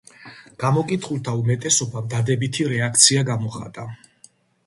[0.61, 3.85] გამოკითხულთა უმეტესობამ, დადებითი რეაქცია გამოხატა.